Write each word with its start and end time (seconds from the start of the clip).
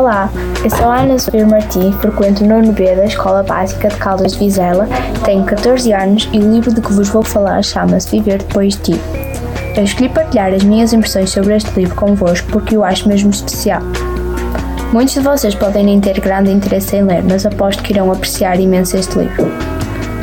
Olá, 0.00 0.30
eu 0.64 0.70
sou 0.70 0.90
Ana 0.90 1.18
Sofia 1.18 1.46
frequento 2.00 2.42
o 2.42 2.46
nono 2.46 2.72
B 2.72 2.96
da 2.96 3.04
Escola 3.04 3.42
Básica 3.42 3.90
de 3.90 3.96
Caldas 3.96 4.32
de 4.32 4.38
Vizela, 4.38 4.88
tenho 5.26 5.44
14 5.44 5.92
anos 5.92 6.26
e 6.32 6.38
o 6.38 6.50
livro 6.50 6.72
de 6.72 6.80
que 6.80 6.90
vos 6.90 7.10
vou 7.10 7.22
falar 7.22 7.62
chama-se 7.62 8.10
Viver 8.10 8.38
Depois 8.38 8.76
de 8.76 8.94
Ti. 8.94 9.00
Eu 9.76 9.84
escolhi 9.84 10.08
partilhar 10.08 10.54
as 10.54 10.64
minhas 10.64 10.94
impressões 10.94 11.28
sobre 11.28 11.54
este 11.54 11.78
livro 11.78 11.94
convosco 11.96 12.48
porque 12.50 12.78
o 12.78 12.82
acho 12.82 13.06
mesmo 13.06 13.28
especial. 13.28 13.82
Muitos 14.90 15.12
de 15.12 15.20
vocês 15.20 15.54
podem 15.54 15.84
nem 15.84 16.00
ter 16.00 16.18
grande 16.18 16.50
interesse 16.50 16.96
em 16.96 17.04
ler, 17.04 17.22
mas 17.22 17.44
aposto 17.44 17.82
que 17.82 17.92
irão 17.92 18.10
apreciar 18.10 18.58
imenso 18.58 18.96
este 18.96 19.18
livro. 19.18 19.52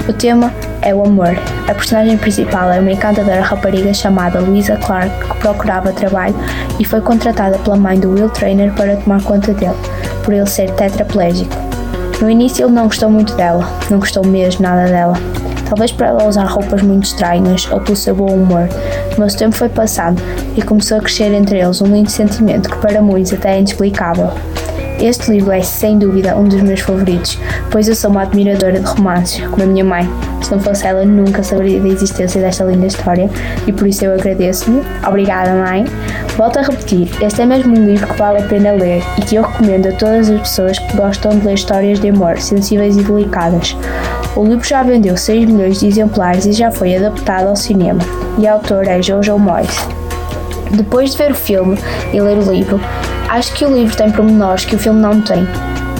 O 0.09 0.13
tema 0.13 0.51
é 0.87 0.95
o 0.95 1.03
amor. 1.03 1.37
A 1.67 1.73
personagem 1.73 2.17
principal 2.17 2.71
é 2.71 2.79
uma 2.79 2.93
encantadora 2.93 3.41
rapariga 3.41 3.93
chamada 3.93 4.39
Louisa 4.39 4.77
Clark 4.77 5.09
que 5.27 5.37
procurava 5.39 5.91
trabalho 5.91 6.33
e 6.79 6.85
foi 6.85 7.01
contratada 7.01 7.57
pela 7.59 7.75
mãe 7.75 7.99
do 7.99 8.11
Will 8.11 8.29
Trainer 8.29 8.73
para 8.73 8.95
tomar 8.95 9.21
conta 9.21 9.53
dele, 9.53 9.75
por 10.23 10.33
ele 10.33 10.45
ser 10.45 10.71
tetraplégico. 10.71 11.53
No 12.21 12.29
início 12.29 12.65
ele 12.65 12.73
não 12.73 12.85
gostou 12.85 13.09
muito 13.09 13.35
dela, 13.35 13.69
não 13.89 13.99
gostou 13.99 14.25
mesmo 14.25 14.61
nada 14.61 14.87
dela. 14.87 15.15
Talvez 15.67 15.91
por 15.91 16.05
ela 16.05 16.23
usar 16.23 16.45
roupas 16.45 16.81
muito 16.81 17.03
estranhas 17.03 17.69
ou 17.69 17.81
pelo 17.81 17.97
seu 17.97 18.15
bom 18.15 18.33
humor, 18.33 18.69
mas 19.17 19.33
o 19.33 19.37
tempo 19.37 19.55
foi 19.55 19.67
passando 19.67 20.21
e 20.55 20.61
começou 20.61 20.97
a 20.97 21.01
crescer 21.01 21.33
entre 21.33 21.59
eles 21.59 21.81
um 21.81 21.87
lindo 21.87 22.09
sentimento 22.09 22.69
que 22.69 22.77
para 22.77 23.01
muitos 23.01 23.33
até 23.33 23.55
é 23.55 23.57
inexplicável. 23.59 24.31
Este 24.99 25.29
livro 25.31 25.51
é 25.51 25.61
sem 25.61 25.99
dúvida 25.99 26.35
um 26.35 26.45
dos 26.45 26.59
meus 26.61 26.79
favoritos, 26.79 27.39
pois 27.69 27.87
eu 27.87 27.93
sou 27.93 28.09
uma 28.09 28.23
admiradora 28.23 28.79
de 28.79 28.85
romances, 28.85 29.45
como 29.45 29.61
a 29.61 29.65
minha 29.67 29.85
mãe. 29.85 30.09
Se 30.41 30.51
não 30.51 30.59
fosse 30.59 30.87
ela, 30.87 31.05
nunca 31.05 31.43
saberia 31.43 31.79
da 31.79 31.87
existência 31.87 32.41
desta 32.41 32.63
linda 32.63 32.87
história 32.87 33.29
e 33.67 33.71
por 33.71 33.87
isso 33.87 34.05
eu 34.05 34.13
agradeço-lhe. 34.13 34.81
Obrigada, 35.07 35.53
mãe. 35.53 35.85
Volto 36.35 36.57
a 36.57 36.63
repetir, 36.63 37.09
este 37.21 37.43
é 37.43 37.45
mesmo 37.45 37.77
um 37.77 37.85
livro 37.85 38.07
que 38.07 38.17
vale 38.17 38.39
a 38.39 38.47
pena 38.47 38.71
ler 38.71 39.03
e 39.19 39.21
que 39.21 39.35
eu 39.35 39.43
recomendo 39.43 39.87
a 39.87 39.91
todas 39.91 40.31
as 40.31 40.39
pessoas 40.41 40.79
que 40.79 40.97
gostam 40.97 41.37
de 41.37 41.45
ler 41.45 41.53
histórias 41.53 41.99
de 41.99 42.09
amor 42.09 42.39
sensíveis 42.39 42.97
e 42.97 43.03
delicadas. 43.03 43.77
O 44.35 44.43
livro 44.43 44.67
já 44.67 44.81
vendeu 44.81 45.15
6 45.15 45.45
milhões 45.45 45.79
de 45.79 45.87
exemplares 45.87 46.45
e 46.47 46.53
já 46.53 46.71
foi 46.71 46.95
adaptado 46.95 47.49
ao 47.49 47.55
cinema, 47.55 47.99
e 48.39 48.47
a 48.47 48.53
autora 48.53 48.97
é 48.97 49.01
Jojo 49.01 49.37
Moyes. 49.37 49.77
Depois 50.71 51.11
de 51.11 51.17
ver 51.17 51.31
o 51.31 51.35
filme 51.35 51.77
e 52.11 52.19
ler 52.19 52.37
o 52.37 52.51
livro, 52.51 52.79
Acho 53.29 53.53
que 53.53 53.65
o 53.65 53.73
livro 53.73 53.95
tem 53.95 54.09
pormenores 54.09 54.63
que 54.63 54.75
o 54.75 54.79
filme 54.79 55.01
não 55.01 55.21
tem. 55.21 55.45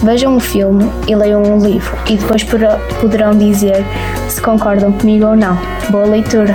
Vejam 0.02 0.36
o 0.36 0.40
filme 0.40 0.90
e 1.06 1.14
leiam 1.14 1.42
o 1.42 1.64
livro 1.64 1.96
e 2.08 2.16
depois 2.16 2.42
poderão 2.42 3.36
dizer 3.36 3.84
se 4.28 4.40
concordam 4.40 4.92
comigo 4.92 5.26
ou 5.26 5.36
não. 5.36 5.58
Boa 5.90 6.06
leitura! 6.06 6.54